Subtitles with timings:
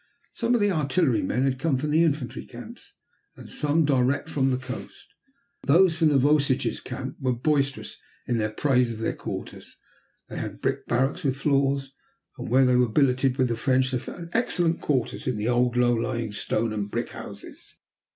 [0.33, 2.93] Some of the artillerymen had come from the infantry camps,
[3.37, 5.09] and some direct from the coast.
[5.67, 9.77] Those from the Vosges camp were boisterous in their praise of their quarters.
[10.27, 11.91] They had brick barracks, with floors,
[12.39, 15.77] and where they were billeted with the French they found excellent quarters in the old,
[15.77, 17.75] low lying stone and brick houses.